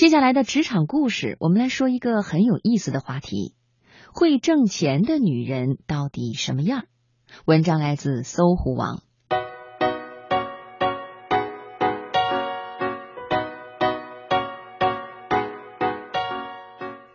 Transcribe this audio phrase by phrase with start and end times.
[0.00, 3.54] 接下来的职场故事，我们来说一个很有意思的话题：
[4.14, 6.84] 会挣钱的女人到底什么样？
[7.44, 9.02] 文章来自搜狐网。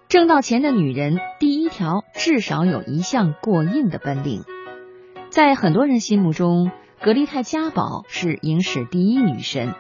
[0.08, 4.44] 挣到钱的女人，第一条至少有一项过硬的本领。
[5.32, 6.70] 在很多人心目中，
[7.02, 9.74] 格丽泰·嘉宝是影史第一女神。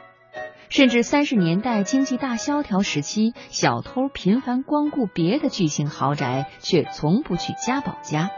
[0.75, 8.29] 甚至三十年代经济大萧条时期，小偷频繁光顾别的巨型豪宅，却从不去家宝家。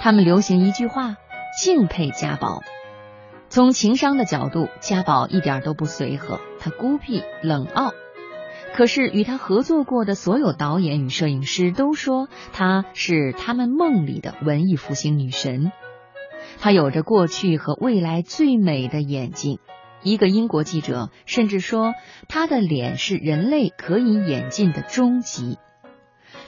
[0.00, 1.14] 他们流行一句话
[1.62, 2.62] ：“敬佩家宝。”
[3.48, 7.92] 从情商的角度，家宝一点都不随和，他孤僻冷傲。
[8.74, 15.70] 可是与他合作过的所有导演与摄影师都说，她是他们梦里的文艺复兴女神。
[16.58, 19.60] 她有着过去和未来最美的眼睛。
[20.02, 21.94] 一个英国记者甚至说，
[22.28, 25.58] 她的脸是人类可以演进的终极。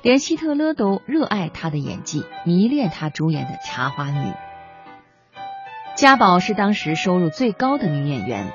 [0.02, 4.30] 连希特勒都热爱她的演技，迷恋她主演的《茶花女》。
[5.96, 8.52] 嘉宝是当时收入最高的女演员。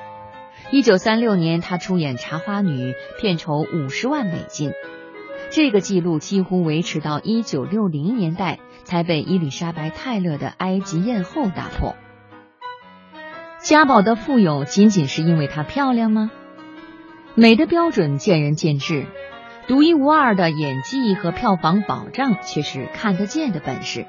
[0.70, 4.72] 一九三六年，她出演《茶花女》，片酬五十万美金。
[5.50, 11.96] 这个记录几乎维持到一九六零年代，才被伊丽莎白·泰勒的《埃及艳后》打破。
[13.62, 16.30] 家宝的富有仅仅是因为她漂亮吗？
[17.34, 19.06] 美的标准见仁见智，
[19.68, 24.06] 独一无二的演技和票房保障却是看得见的本事。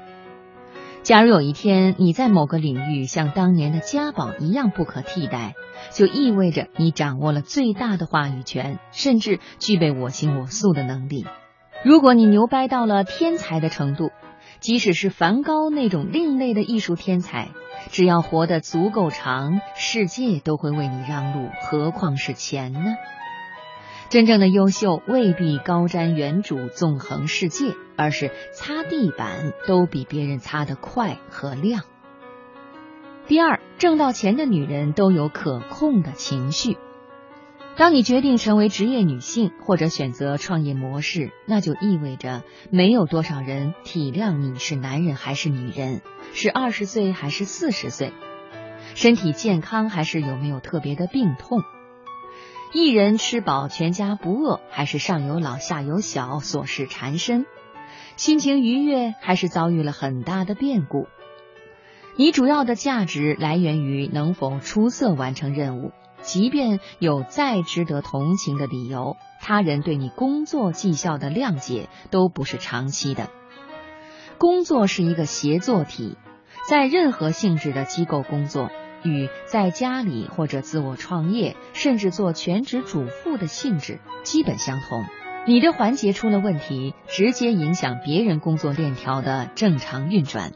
[1.02, 5.54] 假如有一天你在某个领域像当年的家宝一样不可替代，
[5.90, 11.26] 就意味着你掌握了最大的话语权，甚至具备我行我素的能力。
[11.84, 14.12] 如果你牛掰到了天才的程度，
[14.60, 17.48] 即使是梵高那种另类的艺术天才。
[17.90, 22.96] 只要活得足够长，世界都会为你让路，何况是钱呢？
[24.08, 31.82] 真正的优秀未必高瞻远瞩、纵横世界，而是擦地板都比别人擦得快和亮。
[33.26, 36.76] 第二，挣到钱的女人都有可控的情绪。
[37.74, 46.02] 当你决定成为职业女性或者选择创业模式，那就意味着没有多少人体谅你是男人还是女人。
[46.34, 48.12] 是二十岁还是四十岁？
[48.94, 51.62] 身体健康还是有没有特别的病痛？
[52.74, 57.46] 一人吃饱全家不饿，还是上有老下有小琐事缠身？
[58.16, 61.06] 心情愉悦还是遭遇了很大的变故？
[62.16, 73.28] 你主要的价值来源于能否出色完成任务，即便有再值得同情的理由，他人对你工作绩效的谅解都不是长期的。
[74.38, 76.16] 工作是一个协作体，
[76.68, 78.70] 在任何性质的机构工作，
[79.04, 85.04] 与在家里或者自我创业，甚至做全职主妇的性质基本相同。
[85.44, 90.52] 你的环节出了问题，直接影响别人工作链条的正常运转。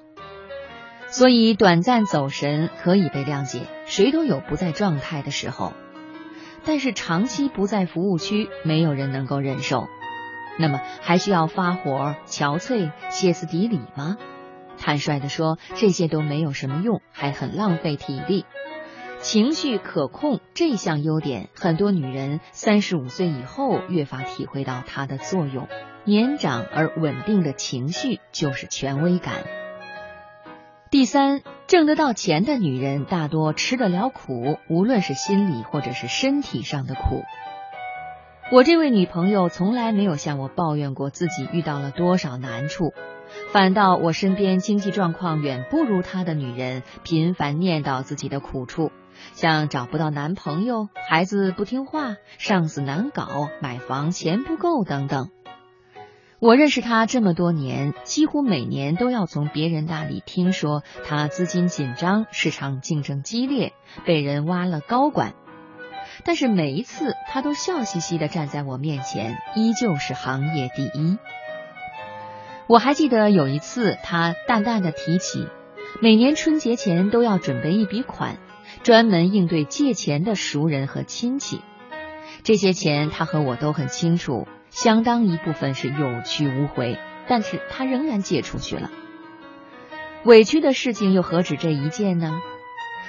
[1.08, 5.72] 所以，短暂走神可以被谅解，谁都有不在状态的时候。
[6.64, 9.86] 但是，长期不在服务区，没有人能够忍受。
[10.58, 14.16] 那么还需要发火、憔悴、歇斯底里吗？
[14.78, 18.44] 坦率地说，这些都没有什么用，还很浪费体力。
[19.20, 25.68] 情绪可控这项优点，很多女人三十五岁以后越发体会到它的作用。
[26.04, 29.34] 年长而稳定的情绪就是权威感。
[30.88, 37.24] 第三，挣得到钱的女人大多吃得了苦，无论是心理或者是身体上的苦。
[38.52, 42.92] 我这位女朋友从来没有向我抱怨过自己遇到了多少难处，
[43.52, 48.92] 反倒我身边经济状况远不如她的女人频繁念叨自己的苦处，
[49.32, 55.30] 像找不到男朋友、孩子不听话、上司难搞、买房钱不够等等。
[56.38, 63.72] 我认识他这么多年，几乎每年都要从别人那里听说他资金紧张、市场竞争激烈、
[64.04, 65.34] 被人挖了高管。
[66.24, 71.18] 但是每一次，他都笑嘻嘻的站在我面前，依旧是行业第一。
[72.66, 75.48] 我还记得有一次，他淡淡的提起，
[76.02, 78.38] 每年春节前都要准备一笔款，
[78.82, 81.62] 专门应对借钱的熟人和亲戚。
[82.42, 84.46] 这些钱他和我都很清楚，
[84.76, 88.90] 相当一部分是有去无回，但是他仍然借出去了。
[90.22, 92.42] 委屈的事情又何止这一件呢？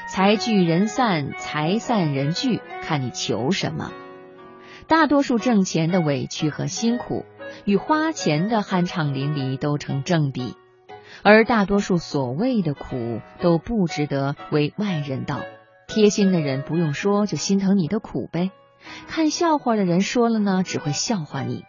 [0.08, 3.92] 财聚人散，财散人聚，看你求什么。
[4.88, 7.26] 大多数挣钱的委屈和辛苦，
[7.66, 10.56] 与花钱的酣畅淋漓都成正比，
[11.22, 15.42] 而大多数所谓的苦，都不值得为外人道。
[15.86, 18.52] 贴心的人不用说，就心疼你的苦呗。
[19.08, 21.66] 看笑话的人说了呢，只会笑话你。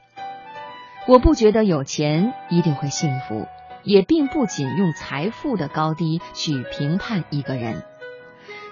[1.07, 3.47] 我不觉得有钱一定会幸福，
[3.83, 7.83] 也并不仅用财富的高低去评判一个人。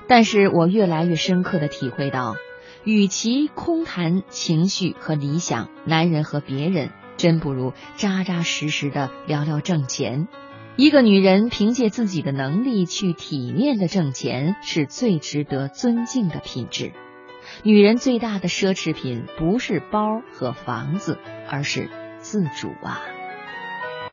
[0.09, 2.37] 但是我越来越深刻的体会到，
[2.85, 10.29] 与其空谈情绪和理想，男人和别人，真不如扎扎实实的聊聊挣钱。
[10.77, 16.93] 一个女人凭借自己的能力去体面的挣钱，是最值得尊敬的品质。
[17.63, 21.89] 女人最大的奢侈品不是包和房子，而是
[22.19, 23.01] 自主啊。